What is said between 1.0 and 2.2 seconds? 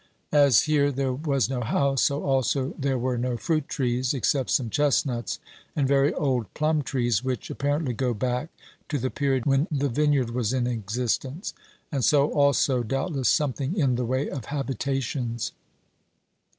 was no house,